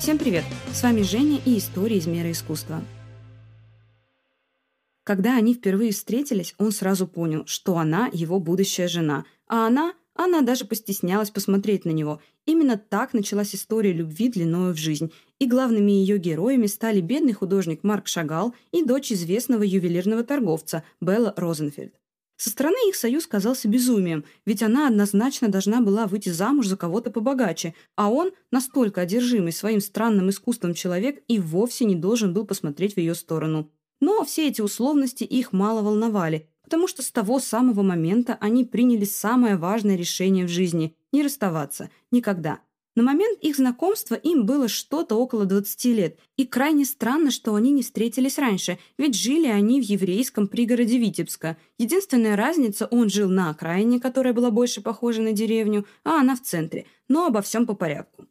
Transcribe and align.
Всем 0.00 0.16
привет! 0.16 0.44
С 0.72 0.82
вами 0.82 1.02
Женя 1.02 1.38
и 1.44 1.58
история 1.58 1.98
из 1.98 2.06
мира 2.06 2.30
искусства. 2.30 2.82
Когда 5.04 5.36
они 5.36 5.52
впервые 5.52 5.92
встретились, 5.92 6.54
он 6.56 6.72
сразу 6.72 7.06
понял, 7.06 7.44
что 7.44 7.76
она 7.76 8.08
его 8.10 8.40
будущая 8.40 8.88
жена, 8.88 9.26
а 9.46 9.66
она, 9.66 9.92
она 10.14 10.40
даже 10.40 10.64
постеснялась 10.64 11.30
посмотреть 11.30 11.84
на 11.84 11.90
него. 11.90 12.22
Именно 12.46 12.78
так 12.78 13.12
началась 13.12 13.54
история 13.54 13.92
любви 13.92 14.30
длиною 14.30 14.72
в 14.72 14.78
жизнь, 14.78 15.12
и 15.38 15.46
главными 15.46 15.92
ее 15.92 16.16
героями 16.16 16.66
стали 16.66 17.02
бедный 17.02 17.34
художник 17.34 17.84
Марк 17.84 18.06
Шагал 18.06 18.54
и 18.72 18.82
дочь 18.82 19.12
известного 19.12 19.64
ювелирного 19.64 20.24
торговца 20.24 20.82
Белла 21.02 21.34
Розенфельд. 21.36 21.99
Со 22.40 22.48
стороны 22.48 22.88
их 22.88 22.96
союз 22.96 23.26
казался 23.26 23.68
безумием, 23.68 24.24
ведь 24.46 24.62
она 24.62 24.88
однозначно 24.88 25.48
должна 25.48 25.82
была 25.82 26.06
выйти 26.06 26.30
замуж 26.30 26.68
за 26.68 26.78
кого-то 26.78 27.10
побогаче, 27.10 27.74
а 27.96 28.10
он, 28.10 28.30
настолько 28.50 29.02
одержимый 29.02 29.52
своим 29.52 29.82
странным 29.82 30.30
искусством 30.30 30.72
человек, 30.72 31.22
и 31.28 31.38
вовсе 31.38 31.84
не 31.84 31.96
должен 31.96 32.32
был 32.32 32.46
посмотреть 32.46 32.94
в 32.94 32.96
ее 32.96 33.14
сторону. 33.14 33.70
Но 34.00 34.24
все 34.24 34.48
эти 34.48 34.62
условности 34.62 35.22
их 35.22 35.52
мало 35.52 35.82
волновали, 35.82 36.48
потому 36.62 36.88
что 36.88 37.02
с 37.02 37.10
того 37.10 37.40
самого 37.40 37.82
момента 37.82 38.38
они 38.40 38.64
приняли 38.64 39.04
самое 39.04 39.56
важное 39.56 39.96
решение 39.96 40.46
в 40.46 40.48
жизни– 40.48 40.96
не 41.12 41.22
расставаться. 41.22 41.90
Никогда. 42.10 42.60
На 42.96 43.04
момент 43.04 43.38
их 43.40 43.56
знакомства 43.56 44.16
им 44.16 44.46
было 44.46 44.66
что-то 44.66 45.14
около 45.14 45.44
20 45.44 45.84
лет, 45.86 46.18
и 46.36 46.44
крайне 46.44 46.84
странно, 46.84 47.30
что 47.30 47.54
они 47.54 47.70
не 47.70 47.82
встретились 47.82 48.38
раньше, 48.38 48.78
ведь 48.98 49.14
жили 49.14 49.46
они 49.46 49.80
в 49.80 49.84
еврейском 49.84 50.48
пригороде 50.48 50.98
Витебска. 50.98 51.56
Единственная 51.78 52.36
разница– 52.36 52.86
он 52.90 53.08
жил 53.08 53.30
на 53.30 53.50
окраине, 53.50 54.00
которая 54.00 54.32
была 54.32 54.50
больше 54.50 54.80
похожа 54.80 55.22
на 55.22 55.32
деревню, 55.32 55.86
а 56.04 56.20
она 56.20 56.34
в 56.34 56.42
центре, 56.42 56.86
но 57.08 57.26
обо 57.26 57.42
всем 57.42 57.64
по 57.64 57.74
порядку. 57.74 58.26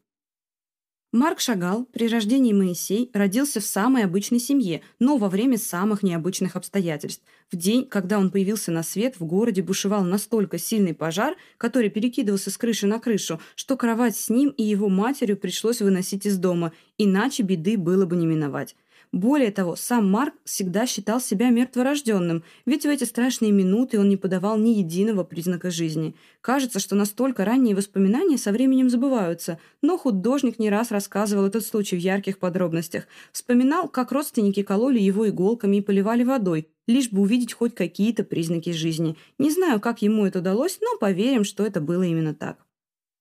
Марк 1.12 1.40
Шагал 1.40 1.86
при 1.86 2.06
рождении 2.06 2.52
Моисей 2.52 3.10
родился 3.12 3.58
в 3.58 3.64
самой 3.64 4.04
обычной 4.04 4.38
семье, 4.38 4.80
но 5.00 5.16
во 5.16 5.28
время 5.28 5.58
самых 5.58 6.04
необычных 6.04 6.54
обстоятельств. 6.54 7.24
В 7.50 7.56
день, 7.56 7.84
когда 7.84 8.16
он 8.20 8.30
появился 8.30 8.70
на 8.70 8.84
свет, 8.84 9.18
в 9.18 9.24
городе 9.24 9.60
бушевал 9.60 10.04
настолько 10.04 10.56
сильный 10.56 10.94
пожар, 10.94 11.34
который 11.58 11.90
перекидывался 11.90 12.52
с 12.52 12.56
крыши 12.56 12.86
на 12.86 13.00
крышу, 13.00 13.40
что 13.56 13.76
кровать 13.76 14.16
с 14.16 14.28
ним 14.28 14.50
и 14.50 14.62
его 14.62 14.88
матерью 14.88 15.36
пришлось 15.36 15.80
выносить 15.80 16.26
из 16.26 16.38
дома, 16.38 16.72
иначе 16.96 17.42
беды 17.42 17.76
было 17.76 18.06
бы 18.06 18.14
не 18.14 18.26
миновать. 18.26 18.76
Более 19.12 19.50
того, 19.50 19.74
сам 19.74 20.08
Марк 20.08 20.34
всегда 20.44 20.86
считал 20.86 21.20
себя 21.20 21.50
мертворожденным, 21.50 22.44
ведь 22.64 22.84
в 22.84 22.88
эти 22.88 23.02
страшные 23.02 23.50
минуты 23.50 23.98
он 23.98 24.08
не 24.08 24.16
подавал 24.16 24.56
ни 24.56 24.70
единого 24.70 25.24
признака 25.24 25.72
жизни. 25.72 26.14
Кажется, 26.40 26.78
что 26.78 26.94
настолько 26.94 27.44
ранние 27.44 27.74
воспоминания 27.74 28.38
со 28.38 28.52
временем 28.52 28.88
забываются, 28.88 29.58
но 29.82 29.98
художник 29.98 30.60
не 30.60 30.70
раз 30.70 30.92
рассказывал 30.92 31.46
этот 31.46 31.66
случай 31.66 31.96
в 31.96 32.00
ярких 32.00 32.38
подробностях. 32.38 33.08
Вспоминал, 33.32 33.88
как 33.88 34.12
родственники 34.12 34.62
кололи 34.62 35.00
его 35.00 35.28
иголками 35.28 35.78
и 35.78 35.82
поливали 35.82 36.22
водой, 36.22 36.68
лишь 36.86 37.10
бы 37.10 37.22
увидеть 37.22 37.52
хоть 37.52 37.74
какие-то 37.74 38.22
признаки 38.22 38.70
жизни. 38.70 39.16
Не 39.38 39.50
знаю, 39.50 39.80
как 39.80 40.02
ему 40.02 40.24
это 40.24 40.38
удалось, 40.38 40.78
но 40.80 40.98
поверим, 40.98 41.42
что 41.42 41.66
это 41.66 41.80
было 41.80 42.04
именно 42.04 42.32
так. 42.32 42.64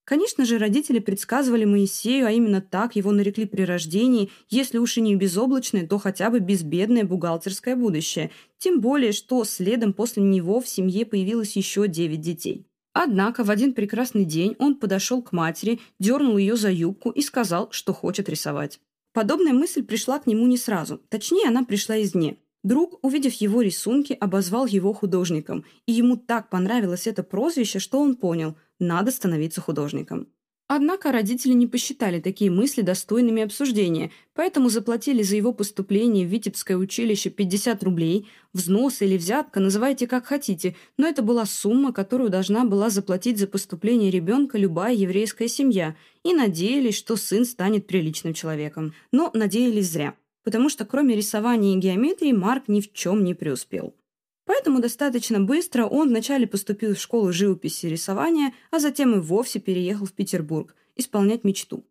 Конечно 0.10 0.44
же, 0.44 0.58
родители 0.58 0.98
предсказывали 0.98 1.66
Моисею, 1.66 2.26
а 2.26 2.32
именно 2.32 2.62
так 2.62 2.96
его 2.96 3.12
нарекли 3.12 3.46
при 3.46 3.62
рождении, 3.62 4.32
если 4.50 4.80
уж 4.80 4.98
и 4.98 5.02
не 5.02 5.16
безоблачное, 5.16 5.86
то 5.86 6.00
хотя 6.00 6.32
бы 6.32 6.40
безбедное 6.40 7.04
бухгалтерское 7.04 7.76
будущее. 7.76 8.32
Тем 8.58 8.82
более, 8.82 9.12
что 9.12 9.44
следом 9.44 9.94
после 9.94 10.24
него 10.24 10.62
в 10.62 10.68
семье 10.68 11.06
появилось 11.06 11.56
еще 11.56 11.88
девять 11.88 12.22
детей. 12.22 12.66
Однако 12.92 13.44
в 13.44 13.52
один 13.52 13.74
прекрасный 13.74 14.26
день 14.26 14.56
он 14.58 14.78
подошел 14.78 15.22
к 15.22 15.32
матери, 15.32 15.80
дернул 16.00 16.38
ее 16.40 16.56
за 16.56 16.72
юбку 16.72 17.12
и 17.12 17.22
сказал, 17.22 17.68
что 17.70 17.94
хочет 17.94 18.30
рисовать. 18.30 18.80
Подобная 19.14 19.54
мысль 19.54 19.84
пришла 19.84 20.18
к 20.18 20.26
нему 20.26 20.48
не 20.48 20.58
сразу, 20.58 21.00
точнее, 21.10 21.50
она 21.50 21.64
пришла 21.64 22.02
извне. 22.02 22.38
Друг, 22.64 22.98
увидев 23.06 23.34
его 23.36 23.62
рисунки, 23.62 24.18
обозвал 24.20 24.66
его 24.66 24.92
художником, 24.92 25.66
и 25.86 25.92
ему 25.92 26.18
так 26.18 26.50
понравилось 26.50 27.06
это 27.06 27.22
прозвище, 27.22 27.78
что 27.78 28.00
он 28.00 28.16
понял– 28.16 28.58
надо 28.80 29.12
становиться 29.12 29.62
художником. 29.62 30.28
Однако 30.72 31.12
родители 31.12 31.54
не 31.54 31.66
посчитали 31.66 32.20
такие 32.20 32.52
мысли 32.52 32.84
достойными 32.84 33.42
обсуждения, 33.42 34.12
поэтому 34.36 34.70
заплатили 34.70 35.24
за 35.24 35.36
его 35.36 35.52
поступление 35.52 36.28
в 36.28 36.30
Витебское 36.30 36.78
училище 36.78 37.32
50 37.32 37.84
рублей, 37.84 38.28
взнос 38.54 39.02
или 39.02 39.18
взятка, 39.18 39.60
называйте 39.60 40.06
как 40.06 40.28
хотите, 40.28 40.76
но 40.96 41.08
это 41.08 41.24
была 41.24 41.48
сумма, 41.48 41.92
которую 41.92 42.30
должна 42.30 42.66
была 42.66 42.92
заплатить 42.92 43.40
за 43.40 43.48
поступление 43.48 44.12
ребенка 44.12 44.60
любая 44.60 44.94
еврейская 44.94 45.48
семья, 45.48 45.96
и 46.24 46.36
надеялись, 46.36 46.96
что 46.96 47.16
сын 47.16 47.46
станет 47.46 47.88
приличным 47.88 48.36
человеком. 48.36 48.94
Но 49.12 49.32
надеялись 49.34 49.90
зря, 49.90 50.14
потому 50.44 50.70
что 50.70 50.86
кроме 50.86 51.16
рисования 51.16 51.74
и 51.76 51.80
геометрии 51.80 52.32
Марк 52.32 52.68
ни 52.68 52.82
в 52.82 52.94
чем 52.94 53.24
не 53.24 53.34
преуспел. 53.34 53.96
Поэтому 54.50 54.80
достаточно 54.80 55.40
быстро 55.40 55.86
он 55.86 56.10
вначале 56.10 56.48
поступил 56.48 56.96
в 56.96 57.00
школу 57.00 57.32
живописи 57.32 57.86
и 57.86 57.90
рисования, 57.90 58.52
а 58.72 58.80
затем 58.80 59.14
и 59.14 59.20
вовсе 59.20 59.60
переехал 59.60 60.08
в 60.08 60.14
Петербург 60.14 60.76
исполнять 60.96 61.44
мечту. 61.44 61.86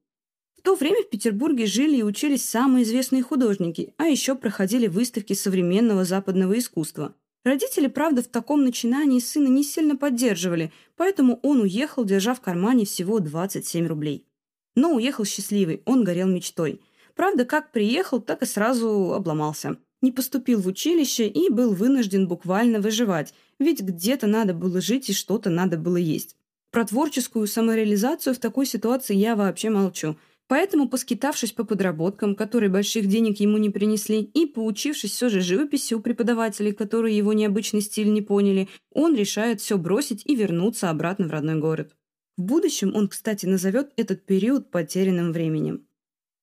В 0.56 0.62
то 0.62 0.74
время 0.74 1.04
в 1.04 1.08
Петербурге 1.08 1.66
жили 1.66 1.98
и 1.98 2.02
учились 2.02 2.44
самые 2.44 2.82
известные 2.82 3.22
художники, 3.22 3.94
а 3.96 4.06
еще 4.06 4.34
проходили 4.34 4.88
выставки 4.88 5.34
современного 5.34 6.04
западного 6.04 6.58
искусства. 6.58 7.14
Родители, 7.44 7.86
правда, 7.86 8.24
в 8.24 8.26
таком 8.26 8.64
начинании 8.64 9.20
сына 9.20 9.46
не 9.46 9.62
сильно 9.62 9.94
поддерживали, 9.94 10.72
поэтому 10.96 11.38
он 11.44 11.60
уехал, 11.60 12.04
держа 12.04 12.34
в 12.34 12.40
кармане 12.40 12.86
всего 12.86 13.20
27 13.20 13.86
рублей. 13.86 14.26
Но 14.74 14.94
уехал 14.94 15.24
счастливый, 15.24 15.82
он 15.84 16.02
горел 16.02 16.26
мечтой. 16.26 16.80
Правда, 17.14 17.44
как 17.44 17.70
приехал, 17.70 18.20
так 18.20 18.42
и 18.42 18.46
сразу 18.46 19.12
обломался 19.14 19.78
не 20.02 20.12
поступил 20.12 20.60
в 20.60 20.66
училище 20.66 21.28
и 21.28 21.50
был 21.50 21.74
вынужден 21.74 22.28
буквально 22.28 22.80
выживать, 22.80 23.34
ведь 23.58 23.80
где-то 23.80 24.26
надо 24.26 24.54
было 24.54 24.80
жить 24.80 25.10
и 25.10 25.12
что-то 25.12 25.50
надо 25.50 25.76
было 25.76 25.96
есть. 25.96 26.36
Про 26.70 26.84
творческую 26.84 27.46
самореализацию 27.46 28.34
в 28.34 28.38
такой 28.38 28.66
ситуации 28.66 29.16
я 29.16 29.36
вообще 29.36 29.70
молчу. 29.70 30.16
Поэтому, 30.48 30.88
поскитавшись 30.88 31.52
по 31.52 31.64
подработкам, 31.64 32.34
которые 32.34 32.70
больших 32.70 33.06
денег 33.06 33.38
ему 33.40 33.58
не 33.58 33.68
принесли, 33.68 34.22
и 34.22 34.46
поучившись 34.46 35.12
все 35.12 35.28
же 35.28 35.40
живописи 35.40 35.92
у 35.92 36.00
преподавателей, 36.00 36.72
которые 36.72 37.16
его 37.16 37.34
необычный 37.34 37.82
стиль 37.82 38.10
не 38.10 38.22
поняли, 38.22 38.68
он 38.92 39.14
решает 39.14 39.60
все 39.60 39.76
бросить 39.76 40.22
и 40.24 40.34
вернуться 40.34 40.88
обратно 40.88 41.28
в 41.28 41.30
родной 41.30 41.60
город. 41.60 41.94
В 42.38 42.42
будущем 42.42 42.94
он, 42.94 43.08
кстати, 43.08 43.44
назовет 43.44 43.92
этот 43.96 44.24
период 44.24 44.70
потерянным 44.70 45.32
временем. 45.32 45.86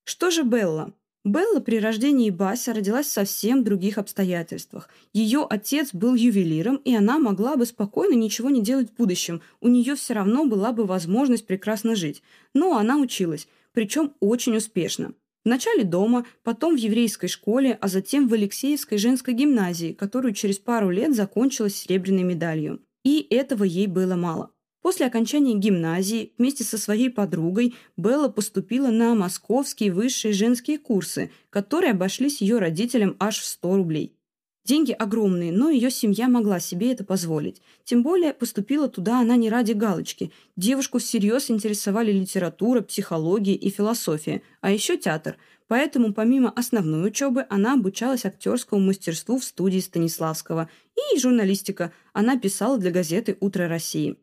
Что 0.03 0.29
же 0.29 0.43
Белла? 0.43 0.93
Белла 1.25 1.59
при 1.59 1.79
рождении 1.79 2.29
Бася 2.29 2.71
родилась 2.71 3.07
в 3.07 3.11
совсем 3.11 3.63
других 3.63 3.97
обстоятельствах. 3.97 4.89
Ее 5.11 5.43
отец 5.49 5.89
был 5.91 6.13
ювелиром, 6.13 6.75
и 6.75 6.95
она 6.95 7.17
могла 7.17 7.55
бы 7.55 7.65
спокойно 7.65 8.13
ничего 8.13 8.51
не 8.51 8.61
делать 8.61 8.91
в 8.91 8.95
будущем. 8.95 9.41
У 9.59 9.67
нее 9.67 9.95
все 9.95 10.13
равно 10.13 10.45
была 10.45 10.71
бы 10.71 10.85
возможность 10.85 11.47
прекрасно 11.47 11.95
жить. 11.95 12.21
Но 12.53 12.77
она 12.77 12.97
училась, 12.97 13.47
причем 13.73 14.13
очень 14.19 14.55
успешно. 14.55 15.13
Вначале 15.43 15.83
дома, 15.83 16.27
потом 16.43 16.75
в 16.75 16.79
еврейской 16.79 17.27
школе, 17.27 17.75
а 17.81 17.87
затем 17.87 18.27
в 18.27 18.33
Алексеевской 18.33 18.99
женской 18.99 19.33
гимназии, 19.33 19.93
которую 19.93 20.35
через 20.35 20.59
пару 20.59 20.91
лет 20.91 21.15
закончила 21.15 21.71
серебряной 21.71 22.23
медалью. 22.23 22.81
И 23.03 23.25
этого 23.31 23.63
ей 23.63 23.87
было 23.87 24.15
мало. 24.15 24.51
После 24.85 25.07
окончания 25.07 25.55
гимназии 25.55 26.31
вместе 26.37 26.63
со 26.63 26.77
своей 26.77 27.09
подругой 27.09 27.73
Белла 27.97 28.27
поступила 28.27 28.91
на 28.91 29.15
московские 29.15 29.91
высшие 29.91 30.31
женские 30.31 30.77
курсы, 30.77 31.31
которые 31.49 31.93
обошлись 31.93 32.39
ее 32.39 32.59
родителям 32.59 33.15
аж 33.19 33.39
в 33.39 33.45
100 33.45 33.77
рублей. 33.77 34.15
Деньги 34.63 34.91
огромные, 34.91 35.51
но 35.51 35.71
ее 35.71 35.89
семья 35.89 36.27
могла 36.27 36.59
себе 36.59 36.91
это 36.91 37.03
позволить. 37.03 37.63
Тем 37.83 38.03
более 38.03 38.31
поступила 38.31 38.87
туда 38.87 39.21
она 39.21 39.35
не 39.37 39.49
ради 39.49 39.71
галочки. 39.71 40.31
Девушку 40.55 40.99
всерьез 40.99 41.49
интересовали 41.49 42.11
литература, 42.11 42.81
психология 42.81 43.55
и 43.55 43.71
философия, 43.71 44.43
а 44.61 44.69
еще 44.69 44.97
театр. 44.97 45.37
Поэтому 45.67 46.13
помимо 46.13 46.51
основной 46.51 47.07
учебы 47.07 47.47
она 47.49 47.73
обучалась 47.73 48.23
актерскому 48.23 48.85
мастерству 48.85 49.39
в 49.39 49.45
студии 49.45 49.79
Станиславского 49.79 50.69
и 50.95 51.17
журналистика. 51.17 51.91
Она 52.13 52.37
писала 52.37 52.77
для 52.77 52.91
газеты 52.91 53.35
«Утро 53.39 53.67
России». 53.67 54.19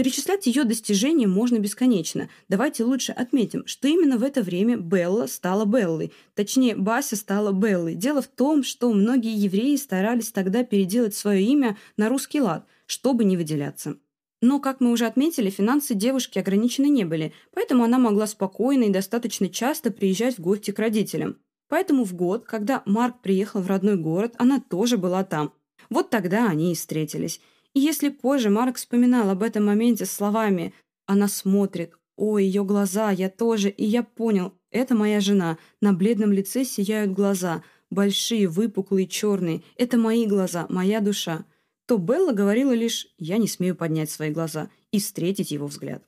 Перечислять 0.00 0.46
ее 0.46 0.64
достижения 0.64 1.26
можно 1.26 1.58
бесконечно. 1.58 2.30
Давайте 2.48 2.84
лучше 2.84 3.12
отметим, 3.12 3.66
что 3.66 3.86
именно 3.86 4.16
в 4.16 4.22
это 4.22 4.40
время 4.40 4.78
Белла 4.78 5.26
стала 5.26 5.66
Беллой. 5.66 6.10
Точнее, 6.34 6.74
Бася 6.74 7.16
стала 7.16 7.52
Беллой. 7.52 7.96
Дело 7.96 8.22
в 8.22 8.26
том, 8.26 8.62
что 8.62 8.90
многие 8.94 9.36
евреи 9.36 9.76
старались 9.76 10.32
тогда 10.32 10.64
переделать 10.64 11.14
свое 11.14 11.42
имя 11.42 11.76
на 11.98 12.08
русский 12.08 12.40
лад, 12.40 12.64
чтобы 12.86 13.24
не 13.24 13.36
выделяться. 13.36 13.98
Но, 14.40 14.58
как 14.58 14.80
мы 14.80 14.90
уже 14.90 15.04
отметили, 15.04 15.50
финансы 15.50 15.92
девушки 15.92 16.38
ограничены 16.38 16.86
не 16.86 17.04
были, 17.04 17.34
поэтому 17.52 17.84
она 17.84 17.98
могла 17.98 18.26
спокойно 18.26 18.84
и 18.84 18.90
достаточно 18.90 19.50
часто 19.50 19.90
приезжать 19.90 20.38
в 20.38 20.40
гости 20.40 20.70
к 20.70 20.78
родителям. 20.78 21.36
Поэтому 21.68 22.04
в 22.04 22.14
год, 22.14 22.46
когда 22.46 22.82
Марк 22.86 23.20
приехал 23.20 23.60
в 23.60 23.66
родной 23.66 23.96
город, 23.96 24.32
она 24.38 24.62
тоже 24.66 24.96
была 24.96 25.24
там. 25.24 25.52
Вот 25.90 26.08
тогда 26.08 26.48
они 26.48 26.72
и 26.72 26.74
встретились. 26.74 27.42
И 27.74 27.80
если 27.80 28.08
позже 28.08 28.50
Марк 28.50 28.76
вспоминал 28.76 29.30
об 29.30 29.42
этом 29.42 29.66
моменте 29.66 30.06
словами 30.06 30.74
«она 31.06 31.28
смотрит», 31.28 31.94
«Ой, 32.16 32.44
ее 32.44 32.64
глаза, 32.64 33.10
я 33.10 33.30
тоже, 33.30 33.70
и 33.70 33.86
я 33.86 34.02
понял, 34.02 34.52
Это 34.70 34.94
моя 34.94 35.20
жена. 35.20 35.56
На 35.80 35.92
бледном 35.94 36.32
лице 36.32 36.64
сияют 36.64 37.12
глаза. 37.12 37.64
Большие, 37.90 38.46
выпуклые, 38.46 39.08
черные. 39.08 39.62
Это 39.76 39.96
мои 39.96 40.26
глаза, 40.26 40.66
моя 40.68 41.00
душа. 41.00 41.46
То 41.86 41.96
Белла 41.96 42.32
говорила 42.32 42.72
лишь 42.72 43.08
«я 43.18 43.38
не 43.38 43.48
смею 43.48 43.74
поднять 43.74 44.10
свои 44.10 44.30
глаза» 44.30 44.68
и 44.92 45.00
встретить 45.00 45.50
его 45.50 45.66
взгляд. 45.66 46.04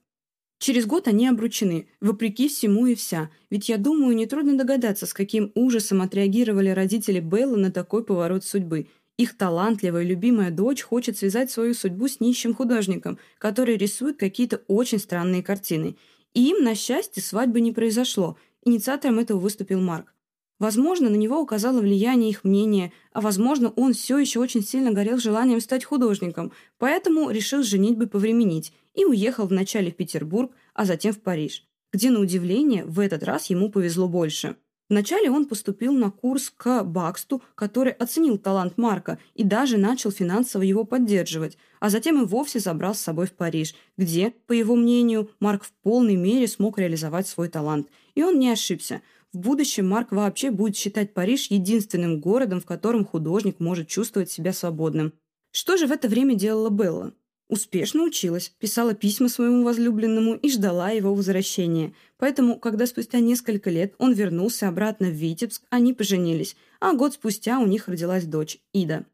Через 0.58 0.86
год 0.86 1.08
они 1.08 1.26
обручены, 1.26 1.88
вопреки 2.00 2.46
всему 2.46 2.86
и 2.86 2.94
вся. 2.94 3.30
Ведь 3.50 3.68
я 3.68 3.78
думаю, 3.78 4.14
нетрудно 4.14 4.56
догадаться, 4.56 5.06
с 5.06 5.12
каким 5.12 5.50
ужасом 5.56 6.02
отреагировали 6.02 6.68
родители 6.68 7.18
Беллы 7.18 7.56
на 7.56 7.72
такой 7.72 8.04
поворот 8.04 8.44
судьбы. 8.44 8.86
Их 9.18 9.36
талантливая, 9.36 10.02
любимая 10.02 10.50
дочь 10.50 10.82
хочет 10.82 11.18
связать 11.18 11.50
свою 11.50 11.74
судьбу 11.74 12.08
с 12.08 12.20
нищим 12.20 12.54
художником, 12.54 13.18
который 13.38 13.76
рисует 13.76 14.18
какие-то 14.18 14.62
очень 14.68 14.98
странные 14.98 15.42
картины. 15.42 15.96
И 16.34 16.48
им, 16.48 16.64
на 16.64 16.74
счастье, 16.74 17.22
свадьбы 17.22 17.60
не 17.60 17.72
произошло. 17.72 18.38
Инициатором 18.64 19.18
этого 19.18 19.38
выступил 19.38 19.80
Марк. 19.80 20.14
Возможно, 20.62 21.10
на 21.10 21.16
него 21.16 21.40
указало 21.40 21.80
влияние 21.80 22.30
их 22.30 22.44
мнения, 22.44 22.92
а 23.12 23.20
возможно, 23.20 23.72
он 23.74 23.94
все 23.94 24.16
еще 24.16 24.38
очень 24.38 24.62
сильно 24.62 24.92
горел 24.92 25.18
желанием 25.18 25.60
стать 25.60 25.84
художником, 25.84 26.52
поэтому 26.78 27.30
решил 27.30 27.64
женитьбы 27.64 28.06
повременить 28.06 28.72
и 28.94 29.04
уехал 29.04 29.48
вначале 29.48 29.90
в 29.90 29.96
Петербург, 29.96 30.52
а 30.72 30.84
затем 30.84 31.12
в 31.12 31.20
Париж, 31.20 31.66
где, 31.92 32.10
на 32.10 32.20
удивление, 32.20 32.84
в 32.84 33.00
этот 33.00 33.24
раз 33.24 33.46
ему 33.46 33.70
повезло 33.70 34.06
больше. 34.06 34.56
Вначале 34.92 35.30
он 35.30 35.46
поступил 35.46 35.94
на 35.94 36.10
курс 36.10 36.52
к 36.54 36.82
Баксту, 36.84 37.42
который 37.54 37.92
оценил 37.92 38.36
талант 38.36 38.76
Марка 38.76 39.18
и 39.34 39.42
даже 39.42 39.78
начал 39.78 40.10
финансово 40.10 40.64
его 40.64 40.84
поддерживать, 40.84 41.56
а 41.80 41.88
затем 41.88 42.22
и 42.22 42.26
вовсе 42.26 42.60
забрал 42.60 42.94
с 42.94 43.00
собой 43.00 43.24
в 43.24 43.32
Париж, 43.32 43.74
где, 43.96 44.34
по 44.46 44.52
его 44.52 44.76
мнению, 44.76 45.30
Марк 45.40 45.64
в 45.64 45.72
полной 45.82 46.16
мере 46.16 46.46
смог 46.46 46.78
реализовать 46.78 47.26
свой 47.26 47.48
талант. 47.48 47.88
И 48.14 48.22
он 48.22 48.38
не 48.38 48.50
ошибся. 48.50 49.00
В 49.32 49.38
будущем 49.38 49.88
Марк 49.88 50.12
вообще 50.12 50.50
будет 50.50 50.76
считать 50.76 51.14
Париж 51.14 51.46
единственным 51.50 52.20
городом, 52.20 52.60
в 52.60 52.66
котором 52.66 53.06
художник 53.06 53.60
может 53.60 53.88
чувствовать 53.88 54.30
себя 54.30 54.52
свободным. 54.52 55.14
Что 55.52 55.78
же 55.78 55.86
в 55.86 55.90
это 55.90 56.06
время 56.06 56.34
делала 56.34 56.68
Белла? 56.68 57.14
Успешно 57.52 58.04
училась, 58.04 58.50
писала 58.60 58.94
письма 58.94 59.28
своему 59.28 59.62
возлюбленному 59.62 60.36
и 60.36 60.50
ждала 60.50 60.88
его 60.88 61.14
возвращения. 61.14 61.92
Поэтому, 62.16 62.58
когда 62.58 62.86
спустя 62.86 63.20
несколько 63.20 63.68
лет 63.68 63.92
он 63.98 64.14
вернулся 64.14 64.68
обратно 64.68 65.08
в 65.08 65.12
Витебск, 65.12 65.62
они 65.68 65.92
поженились, 65.92 66.56
а 66.80 66.94
год 66.94 67.12
спустя 67.12 67.58
у 67.58 67.66
них 67.66 67.88
родилась 67.88 68.24
дочь, 68.24 68.56
Ида. 68.72 69.04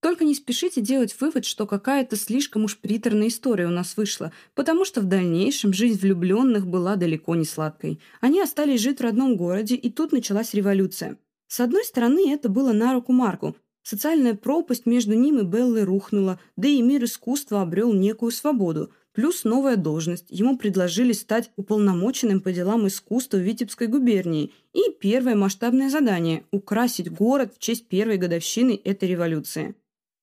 Только 0.00 0.24
не 0.24 0.36
спешите 0.36 0.80
делать 0.80 1.16
вывод, 1.18 1.44
что 1.44 1.66
какая-то 1.66 2.14
слишком 2.14 2.62
уж 2.62 2.78
приторная 2.78 3.26
история 3.26 3.66
у 3.66 3.70
нас 3.70 3.96
вышла, 3.96 4.30
потому 4.54 4.84
что 4.84 5.00
в 5.00 5.06
дальнейшем 5.06 5.72
жизнь 5.72 5.98
влюбленных 5.98 6.68
была 6.68 6.94
далеко 6.94 7.34
не 7.34 7.44
сладкой. 7.44 7.98
Они 8.20 8.40
остались 8.40 8.82
жить 8.82 9.00
в 9.00 9.02
родном 9.02 9.36
городе, 9.36 9.74
и 9.74 9.90
тут 9.90 10.12
началась 10.12 10.54
революция. 10.54 11.18
С 11.48 11.58
одной 11.58 11.84
стороны, 11.84 12.32
это 12.32 12.48
было 12.48 12.72
на 12.72 12.92
руку 12.92 13.12
Марку, 13.12 13.56
Социальная 13.82 14.34
пропасть 14.34 14.86
между 14.86 15.14
ним 15.14 15.38
и 15.38 15.44
Беллой 15.44 15.84
рухнула, 15.84 16.38
да 16.56 16.68
и 16.68 16.82
мир 16.82 17.04
искусства 17.04 17.62
обрел 17.62 17.92
некую 17.92 18.30
свободу. 18.30 18.92
Плюс 19.12 19.44
новая 19.44 19.76
должность. 19.76 20.26
Ему 20.28 20.56
предложили 20.56 21.12
стать 21.12 21.50
уполномоченным 21.56 22.40
по 22.40 22.52
делам 22.52 22.86
искусства 22.86 23.38
Витебской 23.38 23.88
губернии. 23.88 24.52
И 24.72 24.82
первое 25.00 25.34
масштабное 25.34 25.90
задание– 25.90 26.44
украсить 26.52 27.10
город 27.10 27.54
в 27.56 27.58
честь 27.58 27.88
первой 27.88 28.18
годовщины 28.18 28.80
этой 28.84 29.08
революции. 29.08 29.74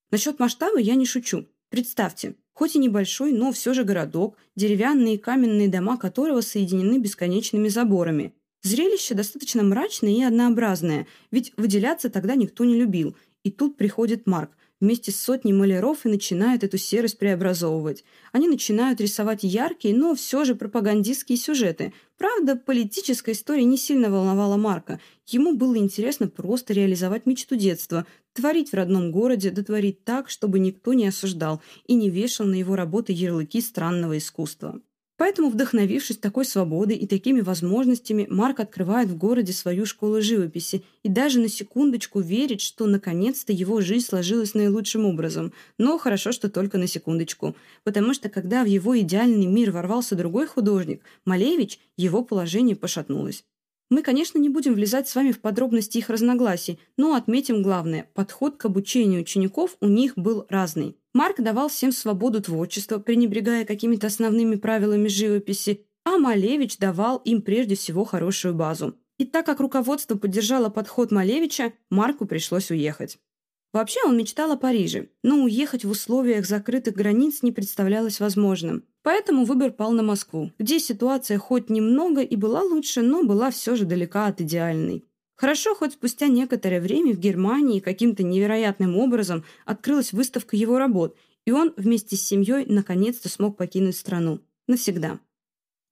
Насчет 0.09 0.39
масштаба 0.39 0.79
я 0.79 0.95
не 0.95 1.05
шучу. 1.05 1.47
Представьте, 1.69 2.35
хоть 2.53 2.75
и 2.75 2.79
небольшой, 2.79 3.33
но 3.33 3.51
все 3.51 3.73
же 3.73 3.83
городок, 3.83 4.37
деревянные 4.55 5.15
и 5.15 5.17
каменные 5.17 5.67
дома 5.67 5.97
которого 5.97 6.39
соединены 6.39 6.97
бесконечными 6.97 7.67
заборами. 7.67 8.33
Зрелище 8.63 9.15
достаточно 9.15 9.63
мрачное 9.63 10.11
и 10.11 10.23
однообразное, 10.23 11.07
ведь 11.29 11.53
выделяться 11.57 12.09
тогда 12.09 12.35
никто 12.35 12.63
не 12.63 12.75
любил– 12.75 13.17
и 13.47 13.51
тут 13.51 13.77
приходит 13.77 14.27
Марк 14.27 14.51
вместе 14.81 15.11
с 15.11 15.15
сотней 15.15 15.53
маляров 15.53 16.05
и 16.05 16.09
начинает 16.09 16.65
эту 16.65 16.77
серость 16.77 17.17
преобразовывать. 17.17 18.03
Они 18.33 18.49
начинают 18.49 18.99
рисовать 18.99 19.43
яркие, 19.43 19.95
но 19.95 20.13
все 20.15 20.43
же 20.43 20.53
пропагандистские 20.53 21.37
сюжеты. 21.37 21.93
Правда, 22.17 22.57
политическая 22.57 23.31
история 23.31 23.63
не 23.63 23.77
сильно 23.77 24.11
волновала 24.11 24.57
Марка. 24.57 24.99
Ему 25.27 25.55
было 25.55 25.77
интересно 25.77 26.27
просто 26.27 26.73
реализовать 26.73 27.25
мечту 27.25 27.55
детства, 27.55 28.05
творить 28.33 28.71
в 28.71 28.75
родном 28.75 29.11
городе, 29.11 29.49
дотворить 29.49 30.03
так, 30.03 30.29
чтобы 30.29 30.59
никто 30.59 30.93
не 30.93 31.07
осуждал 31.07 31.61
и 31.85 31.95
не 31.95 32.09
вешал 32.09 32.45
на 32.47 32.55
его 32.55 32.75
работы 32.75 33.13
ярлыки 33.13 33.61
странного 33.61 34.17
искусства. 34.17 34.81
Поэтому, 35.17 35.49
вдохновившись 35.49 36.17
такой 36.17 36.45
свободой 36.45 36.95
и 36.95 37.07
такими 37.07 37.41
возможностями, 37.41 38.27
Марк 38.29 38.59
открывает 38.59 39.09
в 39.09 39.17
городе 39.17 39.51
свою 39.51 39.87
школу 39.87 40.21
живописи 40.21 40.83
и 41.01 41.09
даже 41.09 41.39
на 41.39 41.49
секундочку 41.49 42.19
верит, 42.19 42.61
что 42.61 42.85
наконец-то 42.85 43.51
его 43.51 43.81
жизнь 43.81 44.05
сложилась 44.05 44.53
наилучшим 44.53 45.05
образом. 45.05 45.53
Но 45.79 45.97
хорошо, 45.97 46.31
что 46.31 46.49
только 46.49 46.77
на 46.77 46.85
секундочку. 46.85 47.55
Потому 47.83 48.13
что 48.13 48.29
когда 48.29 48.63
в 48.63 48.67
его 48.67 48.97
идеальный 48.99 49.47
мир 49.47 49.71
ворвался 49.71 50.15
другой 50.15 50.45
художник, 50.45 51.01
Малевич, 51.25 51.79
его 51.97 52.23
положение 52.23 52.75
пошатнулось. 52.75 53.43
Мы, 53.89 54.01
конечно, 54.01 54.37
не 54.37 54.49
будем 54.49 54.73
влезать 54.73 55.07
с 55.07 55.15
вами 55.15 55.31
в 55.31 55.39
подробности 55.39 55.97
их 55.97 56.09
разногласий, 56.09 56.79
но 56.97 57.15
отметим 57.15 57.63
главное– 57.63 58.09
подход 58.13 58.57
к 58.57 58.65
обучению 58.65 59.21
учеников 59.21 59.77
у 59.79 59.87
них 59.87 60.13
был 60.17 60.45
разный. 60.49 60.97
Марк 61.13 61.39
давал 61.39 61.69
всем 61.69 61.93
свободу 61.93 62.41
творчества, 62.41 62.99
пренебрегая 62.99 63.63
какими-то 63.63 64.07
основными 64.07 64.55
правилами 64.55 65.07
живописи, 65.07 65.85
а 66.03 66.17
Малевич 66.17 66.77
давал 66.77 67.17
им 67.17 67.41
прежде 67.41 67.75
всего 67.75 68.03
хорошую 68.03 68.55
базу. 68.55 68.95
И 69.17 69.25
так 69.25 69.45
как 69.45 69.61
руководство 69.61 70.15
поддержало 70.15 70.69
подход 70.69 71.11
Малевича, 71.11 71.73
Марку 71.89 72.25
пришлось 72.25 72.69
уехать. 72.71 73.17
Вообще 73.73 73.99
он 74.05 74.17
мечтал 74.17 74.51
о 74.51 74.57
Париже, 74.57 75.09
но 75.23 75.43
уехать 75.43 75.85
в 75.85 75.89
условиях 75.89 76.45
закрытых 76.45 76.93
границ 76.93 77.41
не 77.41 77.51
представлялось 77.51 78.19
возможным. 78.19 78.83
Поэтому 79.07 79.45
выбор 79.45 79.71
пал 79.71 79.93
на 79.93 80.03
Москву, 80.03 80.51
где 80.59 80.81
ситуация 80.81 81.37
хоть 81.37 81.69
немного 81.69 82.21
и 82.21 82.35
была 82.35 82.61
лучше, 82.61 83.01
но 83.01 83.23
была 83.23 83.51
все 83.51 83.77
же 83.77 83.85
далека 83.85 84.27
от 84.27 84.41
идеальной. 84.41 85.05
Хорошо, 85.37 85.75
хоть 85.75 85.93
спустя 85.93 86.27
некоторое 86.27 86.81
время 86.81 87.13
в 87.13 87.17
Германии 87.17 87.79
каким-то 87.79 88.23
невероятным 88.23 88.97
образом 88.97 89.45
открылась 89.63 90.11
выставка 90.11 90.57
его 90.57 90.77
работ, 90.77 91.15
и 91.45 91.53
он 91.53 91.73
вместе 91.77 92.17
с 92.17 92.27
семьей 92.27 92.65
наконец-то 92.65 93.29
смог 93.29 93.55
покинуть 93.55 93.95
страну. 93.95 94.41
Навсегда. 94.67 95.21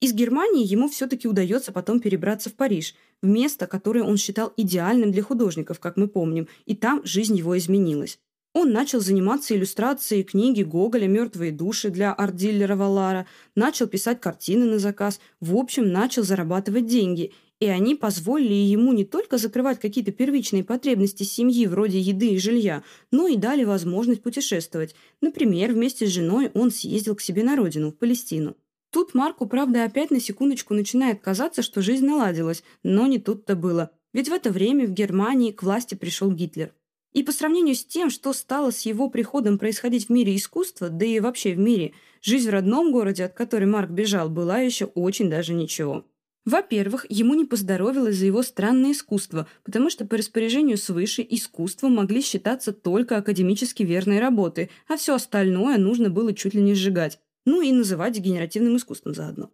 Из 0.01 0.11
Германии 0.11 0.67
ему 0.67 0.89
все-таки 0.89 1.29
удается 1.29 1.71
потом 1.71 2.01
перебраться 2.01 2.49
в 2.49 2.55
Париж, 2.55 2.95
в 3.21 3.27
место, 3.27 3.65
которое 3.65 4.03
он 4.03 4.17
считал 4.17 4.51
идеальным 4.57 5.13
для 5.13 5.23
художников, 5.23 5.79
как 5.79 5.95
мы 5.95 6.09
помним, 6.09 6.49
и 6.65 6.75
там 6.75 7.01
жизнь 7.05 7.37
его 7.37 7.57
изменилась. 7.57 8.19
Он 8.55 8.71
начал 8.71 9.01
заниматься 9.01 9.53
иллюстрацией 9.53 10.23
книги 10.23 10.63
Гоголя 10.63 11.07
«Мертвые 11.07 11.51
души» 11.51 11.89
для 11.89 12.13
арт-дилера 12.13 12.77
Валара, 12.77 13.27
начал 13.53 13.85
писать 13.85 14.21
картины 14.21 14.65
на 14.65 14.79
заказ, 14.79 15.19
в 15.41 15.57
общем, 15.57 15.91
начал 15.91 16.23
зарабатывать 16.23 16.87
деньги– 16.87 17.33
и 17.61 17.67
они 17.67 17.95
позволили 17.95 18.53
ему 18.53 18.91
не 18.91 19.05
только 19.05 19.37
закрывать 19.37 19.79
какие-то 19.79 20.11
первичные 20.11 20.63
потребности 20.63 21.23
семьи 21.23 21.65
вроде 21.67 21.99
еды 21.99 22.31
и 22.31 22.37
жилья, 22.37 22.83
но 23.11 23.27
и 23.27 23.37
дали 23.37 23.63
возможность 23.63 24.21
путешествовать. 24.21 24.93
Например, 25.21 25.71
вместе 25.71 26.05
с 26.05 26.09
женой 26.09 26.51
он 26.53 26.69
съездил 26.69 27.15
к 27.15 27.21
себе 27.21 27.43
на 27.43 27.55
родину, 27.55 27.91
в 27.91 27.97
Палестину. 27.97 28.57
Тут 28.91 29.13
Марку, 29.13 29.45
правда, 29.45 29.85
опять 29.85 30.11
на 30.11 30.19
секундочку 30.19 30.73
начинает 30.73 31.21
казаться, 31.21 31.61
что 31.61 31.81
жизнь 31.81 32.05
наладилась, 32.05 32.63
но 32.83 33.07
не 33.07 33.19
тут-то 33.19 33.55
было. 33.55 33.91
Ведь 34.13 34.27
в 34.29 34.33
это 34.33 34.51
время 34.51 34.85
в 34.85 34.91
Германии 34.91 35.51
к 35.51 35.63
власти 35.63 35.95
пришел 35.95 36.31
Гитлер. 36.31 36.73
И 37.15 37.23
по 37.23 37.31
сравнению 37.31 37.75
с 37.75 37.85
тем, 37.85 38.09
что 38.09 38.33
стало 38.33 38.71
с 38.71 38.81
его 38.81 39.09
приходом 39.09 39.57
происходить 39.57 40.07
в 40.07 40.09
мире 40.09 40.35
искусства, 40.35 40.89
да 40.89 41.05
и 41.05 41.21
вообще 41.21 41.53
в 41.53 41.57
мире, 41.57 41.93
жизнь 42.21 42.49
в 42.49 42.51
родном 42.51 42.91
городе, 42.91 43.23
от 43.23 43.33
которой 43.33 43.67
Марк 43.67 43.89
бежал, 43.89 44.29
была 44.29 44.59
еще 44.59 44.85
очень 44.85 45.29
даже 45.29 45.53
ничего. 45.53 46.05
Во-первых, 46.43 47.05
ему 47.07 47.33
не 47.33 47.45
поздоровилось 47.45 48.17
за 48.17 48.25
его 48.25 48.43
странное 48.43 48.91
искусство, 48.91 49.47
потому 49.63 49.89
что 49.89 50.05
по 50.05 50.17
распоряжению 50.17 50.77
свыше 50.77 51.25
искусством 51.27 51.95
могли 51.95 52.21
считаться 52.21 52.73
только 52.73 53.15
академически 53.15 53.83
верные 53.83 54.19
работы, 54.19 54.69
а 54.89 54.97
все 54.97 55.15
остальное 55.15 55.77
нужно 55.77 56.09
было 56.09 56.33
чуть 56.33 56.53
ли 56.53 56.61
не 56.61 56.73
сжигать, 56.73 57.21
ну 57.45 57.61
и 57.61 57.71
называть 57.71 58.11
дегенеративным 58.11 58.75
искусством 58.75 59.15
заодно. 59.15 59.51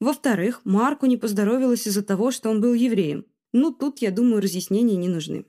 Во-вторых, 0.00 0.62
Марку 0.64 1.06
не 1.06 1.16
поздоровилось 1.16 1.86
из-за 1.86 2.02
того, 2.02 2.32
что 2.32 2.50
он 2.50 2.60
был 2.60 2.74
евреем. 2.74 3.24
Ну, 3.52 3.70
тут, 3.70 3.98
я 4.00 4.10
думаю, 4.10 4.42
разъяснения 4.42 4.96
не 4.96 5.08
нужны. 5.08 5.46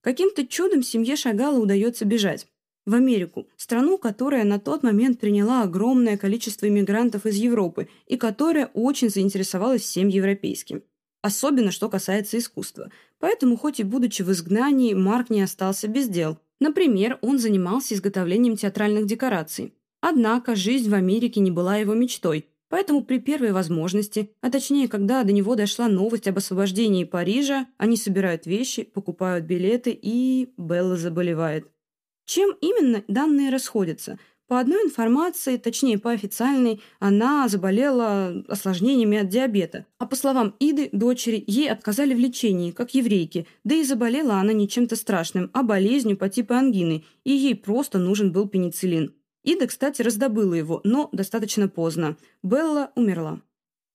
Каким-то 0.00 0.46
чудом 0.46 0.82
семье 0.82 1.16
Шагала 1.16 1.58
удается 1.58 2.04
бежать 2.04 2.46
в 2.86 2.94
Америку, 2.94 3.48
страну, 3.56 3.98
которая 3.98 4.44
на 4.44 4.58
тот 4.58 4.82
момент 4.82 5.20
приняла 5.20 5.62
огромное 5.62 6.16
количество 6.16 6.66
иммигрантов 6.66 7.26
из 7.26 7.36
Европы 7.36 7.88
и 8.06 8.16
которая 8.16 8.70
очень 8.72 9.10
заинтересовалась 9.10 9.82
всем 9.82 10.08
европейским. 10.08 10.82
Особенно, 11.20 11.70
что 11.70 11.88
касается 11.88 12.38
искусства. 12.38 12.90
Поэтому, 13.18 13.56
хоть 13.56 13.80
и 13.80 13.84
будучи 13.84 14.22
в 14.22 14.30
изгнании, 14.30 14.94
Марк 14.94 15.30
не 15.30 15.42
остался 15.42 15.88
без 15.88 16.08
дел. 16.08 16.38
Например, 16.60 17.18
он 17.20 17.38
занимался 17.38 17.94
изготовлением 17.94 18.56
театральных 18.56 19.06
декораций. 19.06 19.74
Однако 20.00 20.54
жизнь 20.54 20.88
в 20.88 20.94
Америке 20.94 21.40
не 21.40 21.50
была 21.50 21.76
его 21.76 21.94
мечтой. 21.94 22.46
Поэтому 22.68 23.02
при 23.02 23.18
первой 23.18 23.52
возможности, 23.52 24.30
а 24.40 24.50
точнее, 24.50 24.88
когда 24.88 25.24
до 25.24 25.32
него 25.32 25.54
дошла 25.54 25.88
новость 25.88 26.28
об 26.28 26.36
освобождении 26.36 27.04
Парижа, 27.04 27.66
они 27.78 27.96
собирают 27.96 28.46
вещи, 28.46 28.82
покупают 28.82 29.46
билеты 29.46 29.98
и... 30.00 30.52
Белла 30.58 30.96
заболевает. 30.96 31.66
Чем 32.26 32.54
именно 32.60 33.02
данные 33.08 33.50
расходятся? 33.50 34.18
По 34.48 34.60
одной 34.60 34.82
информации, 34.84 35.58
точнее 35.58 35.98
по 35.98 36.10
официальной, 36.10 36.80
она 37.00 37.48
заболела 37.48 38.44
осложнениями 38.48 39.18
от 39.18 39.28
диабета. 39.28 39.84
А 39.98 40.06
по 40.06 40.16
словам 40.16 40.54
Иды, 40.58 40.88
дочери, 40.92 41.44
ей 41.46 41.70
отказали 41.70 42.14
в 42.14 42.18
лечении, 42.18 42.70
как 42.70 42.94
еврейке, 42.94 43.46
да 43.64 43.74
и 43.74 43.84
заболела 43.84 44.36
она 44.36 44.54
не 44.54 44.66
чем-то 44.66 44.96
страшным, 44.96 45.50
а 45.52 45.62
болезнью 45.62 46.16
по 46.16 46.30
типу 46.30 46.54
ангины, 46.54 47.04
и 47.24 47.32
ей 47.32 47.54
просто 47.54 47.98
нужен 47.98 48.32
был 48.32 48.48
пенициллин. 48.48 49.14
Ида, 49.42 49.66
кстати, 49.66 50.02
раздобыла 50.02 50.54
его, 50.54 50.80
но 50.84 51.08
достаточно 51.12 51.68
поздно. 51.68 52.16
Белла 52.42 52.90
умерла. 52.94 53.40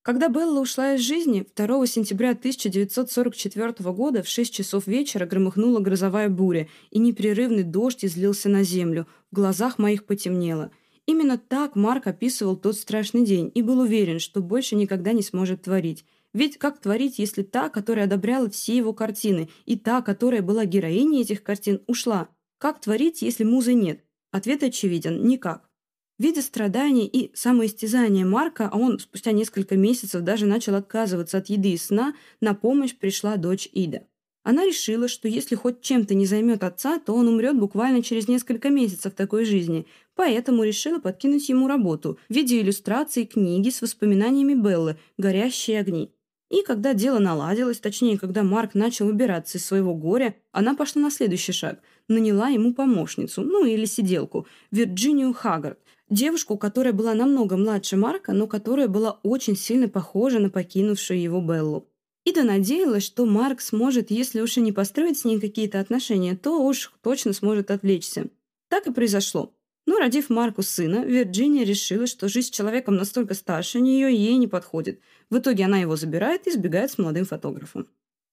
Когда 0.04 0.28
Белла 0.28 0.60
ушла 0.60 0.96
из 0.96 1.02
жизни, 1.02 1.46
2 1.56 1.88
сентября 1.88 2.32
1944 2.32 3.74
года 3.94 4.22
в 4.22 4.28
6 4.28 4.54
часов 4.54 4.86
вечера 4.86 5.26
громыхнула 5.26 5.80
грозовая 5.80 6.28
буря, 6.28 6.68
и 6.92 7.00
непрерывный 7.00 7.64
дождь 7.64 8.04
излился 8.04 8.50
на 8.50 8.64
землю. 8.64 9.08
В 9.32 9.36
глазах 9.36 9.80
моих 9.80 10.06
потемнело. 10.06 10.72
Именно 11.06 11.38
так 11.38 11.76
Марк 11.76 12.08
описывал 12.08 12.58
тот 12.58 12.76
страшный 12.76 13.24
день 13.26 13.50
и 13.56 13.62
был 13.62 13.80
уверен, 13.80 14.20
что 14.20 14.42
больше 14.42 14.76
никогда 14.76 15.14
не 15.14 15.22
сможет 15.22 15.64
творить. 15.64 16.04
Ведь 16.34 16.58
как 16.58 16.80
творить, 16.80 17.20
если 17.20 17.44
та, 17.44 17.70
которая 17.70 18.06
одобряла 18.06 18.50
все 18.50 18.76
его 18.76 18.92
картины, 18.92 19.50
и 19.66 19.78
та, 19.78 20.02
которая 20.02 20.42
была 20.42 20.66
героиней 20.66 21.22
этих 21.22 21.44
картин, 21.44 21.82
ушла? 21.88 22.28
Как 22.58 22.82
творить, 22.82 23.22
если 23.22 23.46
музы 23.46 23.74
нет? 23.74 24.04
Ответ 24.34 24.64
очевиден– 24.64 25.24
никак. 25.28 25.70
Видя 26.18 26.42
страдания 26.42 27.08
и 27.08 27.30
самоистязания 27.36 28.26
Марка, 28.26 28.68
а 28.68 28.80
он 28.80 28.98
спустя 28.98 29.32
несколько 29.32 29.78
месяцев 29.78 30.24
даже 30.24 30.48
начал 30.48 30.74
отказываться 30.74 31.38
от 31.38 31.50
еды 31.50 31.74
и 31.74 31.78
сна, 31.78 32.16
на 32.42 32.56
помощь 32.56 32.96
пришла 32.96 33.36
дочь 33.38 33.70
Ида. 33.72 34.08
Она 34.42 34.66
решила, 34.66 35.08
что 35.08 35.28
если 35.28 35.54
хоть 35.54 35.82
чем-то 35.82 36.16
не 36.16 36.26
займет 36.26 36.64
отца, 36.64 36.98
то 36.98 37.14
он 37.14 37.28
умрет 37.28 37.60
буквально 37.60 38.02
через 38.02 38.28
несколько 38.28 38.72
месяцев 38.72 39.14
такой 39.14 39.46
жизни, 39.46 39.86
поэтому 40.16 40.64
решила 40.64 40.98
подкинуть 40.98 41.48
ему 41.50 41.68
работу 41.68 42.18
в 42.28 42.34
виде 42.34 42.60
иллюстрации 42.60 43.26
книги 43.26 43.70
с 43.70 43.84
воспоминаниями 43.84 44.56
Беллы 44.56 44.98
«Горящие 45.20 45.80
огни». 45.80 46.12
И 46.54 46.62
когда 46.62 46.94
дело 46.94 47.18
наладилось, 47.18 47.80
точнее, 47.80 48.20
когда 48.20 48.44
Марк 48.44 48.76
начал 48.76 49.08
убираться 49.08 49.58
из 49.58 49.66
своего 49.66 49.96
горя, 49.96 50.36
она 50.52 50.76
пошла 50.76 51.02
на 51.02 51.10
следующий 51.10 51.52
шаг. 51.52 51.80
Наняла 52.08 52.50
ему 52.50 52.76
помощницу, 52.76 53.42
ну 53.42 53.66
или 53.66 53.86
сиделку, 53.86 54.46
Вирджинию 54.70 55.34
Хаггард, 55.34 55.80
Девушку, 56.12 56.60
которая 56.60 56.94
была 56.94 57.16
намного 57.16 57.58
младше 57.58 57.98
Марка, 57.98 58.34
но 58.34 58.46
которая 58.46 58.88
была 58.88 59.20
очень 59.24 59.56
сильно 59.56 59.90
похожа 59.90 60.38
на 60.38 60.52
покинувшую 60.52 61.20
его 61.20 61.42
Беллу. 61.42 61.88
Ида 62.24 62.44
надеялась, 62.44 63.04
что 63.04 63.26
Марк 63.26 63.60
сможет, 63.60 64.12
если 64.12 64.40
уж 64.40 64.56
и 64.58 64.62
не 64.62 64.72
построить 64.72 65.18
с 65.18 65.26
ней 65.26 65.40
какие-то 65.40 65.80
отношения, 65.80 66.36
то 66.36 66.64
уж 66.64 66.94
точно 67.02 67.34
сможет 67.34 67.72
отвлечься. 67.72 68.28
Так 68.70 68.86
и 68.86 68.94
произошло. 68.94 69.56
Но 69.86 69.98
родив 70.00 70.30
Марку 70.30 70.64
сына, 70.64 71.04
Вирджиния 71.06 71.66
решила, 71.66 72.08
что 72.08 72.30
жизнь 72.30 72.48
с 72.48 72.52
человеком 72.52 72.96
настолько 72.96 73.34
старше 73.34 73.82
нее 73.82 74.16
ей 74.16 74.38
не 74.38 74.48
подходит. 74.48 75.02
В 75.30 75.38
итоге 75.38 75.66
она 75.66 75.80
его 75.80 75.96
забирает 75.96 76.48
и 76.48 76.52
сбегает 76.52 76.92
с 76.92 76.98
молодым 76.98 77.26
фотографом. 77.26 77.88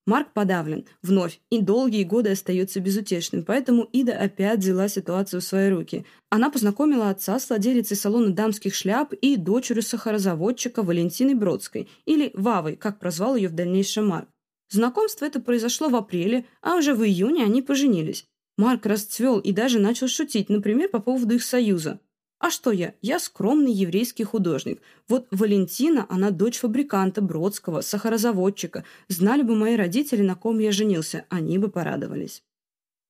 Марк 0.07 0.33
подавлен, 0.33 0.87
вновь, 1.03 1.41
и 1.51 1.61
долгие 1.61 2.05
годы 2.05 2.31
остается 2.31 2.81
безутешным, 2.81 3.45
поэтому 3.45 3.83
Ида 3.93 4.19
опять 4.19 4.61
взяла 4.61 4.89
ситуацию 4.89 5.41
в 5.41 5.45
свои 5.45 5.69
руки. 5.69 6.07
Она 6.31 6.51
познакомила 6.51 7.11
отца 7.11 7.39
с 7.39 7.49
владелицей 7.49 7.97
салона 7.97 8.31
дамских 8.31 8.75
шляп 8.75 9.13
и 9.13 9.37
дочерью 9.37 9.83
сахарозаводчика 9.83 10.83
Валентиной 10.83 11.35
Бродской, 11.35 11.89
или 12.07 12.31
Вавой, 12.35 12.77
как 12.77 12.99
прозвал 12.99 13.37
ее 13.37 13.49
в 13.49 13.55
дальнейшем 13.55 14.09
Марк. 14.09 14.29
Знакомство 14.71 15.27
это 15.27 15.41
произошло 15.41 15.89
в 15.89 15.97
апреле, 15.97 16.47
а 16.63 16.77
уже 16.77 16.95
в 16.95 17.05
июне 17.05 17.45
они 17.45 17.61
поженились. 17.61 18.25
Марк 18.61 18.85
расцвел 18.85 19.39
и 19.39 19.53
даже 19.53 19.79
начал 19.79 20.07
шутить, 20.07 20.51
например, 20.51 20.91
по 20.91 20.99
поводу 20.99 21.35
их 21.35 21.43
союза. 21.43 21.99
А 22.39 22.51
что 22.51 22.73
я? 22.73 22.93
Я 23.01 23.19
скромный 23.19 23.73
еврейский 23.73 24.25
художник. 24.25 24.83
Вот 25.09 25.27
Валентина, 25.31 26.05
она 26.11 26.31
дочь 26.31 26.59
фабриканта 26.59 27.23
Бродского, 27.23 27.81
сахарозаводчика. 27.81 28.85
Знали 29.09 29.41
бы 29.41 29.57
мои 29.57 29.77
родители, 29.77 30.21
на 30.21 30.35
ком 30.35 30.59
я 30.59 30.73
женился, 30.73 31.25
они 31.31 31.57
бы 31.57 31.71
порадовались. 31.71 32.43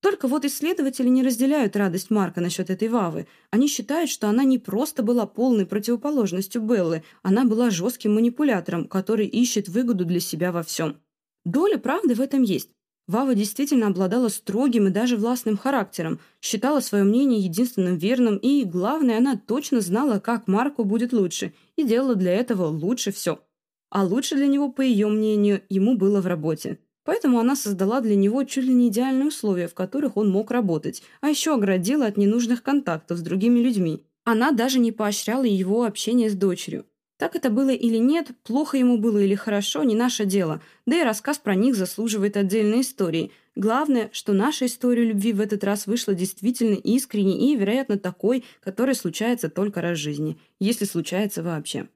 Только 0.00 0.28
вот 0.28 0.45
исследователи 0.45 1.09
не 1.09 1.25
разделяют 1.25 1.75
радость 1.75 2.11
Марка 2.11 2.40
насчет 2.40 2.71
этой 2.71 2.87
Вавы. 2.87 3.26
Они 3.50 3.66
считают, 3.66 4.09
что 4.09 4.28
она 4.28 4.45
не 4.45 4.61
просто 4.61 5.02
была 5.02 5.26
полной 5.26 5.66
противоположностью 5.66 6.62
Беллы, 6.62 7.02
она 7.25 7.45
была 7.45 7.71
жестким 7.71 8.14
манипулятором, 8.14 8.87
который 8.87 9.26
ищет 9.26 9.69
выгоду 9.69 10.04
для 10.04 10.21
себя 10.21 10.52
во 10.52 10.62
всем. 10.62 11.00
Доля 11.45 11.78
правды 11.78 12.14
в 12.14 12.21
этом 12.21 12.42
есть. 12.42 12.71
Вава 13.11 13.35
действительно 13.35 13.88
обладала 13.88 14.29
строгим 14.29 14.87
и 14.87 14.90
даже 14.90 15.17
властным 15.17 15.57
характером, 15.57 16.21
считала 16.40 16.79
свое 16.79 17.02
мнение 17.02 17.40
единственным 17.40 17.97
верным 17.97 18.37
и, 18.37 18.64
главное, 18.64 19.19
она 19.19 19.37
точно 19.37 19.81
знала, 19.81 20.21
как 20.21 20.47
Марку 20.47 20.85
будет 20.85 21.12
лучше, 21.12 21.52
и 21.75 21.83
делала 21.83 22.14
для 22.14 22.33
этого 22.33 22.67
лучше 22.67 23.11
все. 23.11 23.40
А 23.90 24.05
лучше 24.05 24.37
для 24.37 24.47
него, 24.47 24.71
по 24.71 24.83
ее 24.83 25.09
мнению, 25.09 25.62
ему 25.69 25.97
было 25.97 26.21
в 26.21 26.26
работе. 26.29 26.79
Поэтому 27.05 27.40
она 27.40 27.57
создала 27.57 28.00
для 28.00 28.14
него 28.14 28.45
чуть 28.45 28.64
ли 28.64 28.73
не 28.73 28.87
идеальные 28.90 29.26
условия, 29.26 29.67
в 29.67 29.75
которых 29.75 30.17
он 30.17 30.31
мог 30.31 30.52
работать, 30.52 31.02
а 31.21 31.31
еще 31.31 31.55
оградила 31.55 32.07
от 32.07 32.17
ненужных 32.17 32.62
контактов 32.62 33.19
с 33.19 33.23
другими 33.23 33.59
людьми. 33.59 34.05
Она 34.23 34.52
даже 34.52 34.79
не 34.79 34.93
поощряла 34.93 35.43
его 35.43 35.83
общение 35.83 36.31
с 36.31 36.35
дочерью. 36.35 36.87
Так 37.20 37.36
это 37.36 37.50
было 37.50 37.68
или 37.68 37.98
нет, 37.98 38.28
плохо 38.44 38.78
ему 38.78 38.96
было 38.96 39.18
или 39.18 39.34
хорошо, 39.34 39.82
не 39.82 39.94
наше 39.94 40.24
дело. 40.24 40.62
Да 40.86 40.98
и 40.98 41.04
рассказ 41.04 41.36
про 41.36 41.54
них 41.54 41.74
заслуживает 41.76 42.38
отдельной 42.38 42.80
истории. 42.80 43.30
Главное, 43.54 44.08
что 44.10 44.32
наша 44.32 44.64
история 44.64 45.04
любви 45.04 45.34
в 45.34 45.42
этот 45.42 45.62
раз 45.62 45.86
вышла 45.86 46.14
действительно 46.14 46.76
искренней 46.76 47.52
и, 47.52 47.56
вероятно, 47.56 47.98
такой, 47.98 48.42
которая 48.62 48.94
случается 48.94 49.50
только 49.50 49.82
раз 49.82 49.98
в 49.98 50.00
жизни. 50.00 50.38
Если 50.60 50.86
случается 50.86 51.42
вообще. 51.42 51.88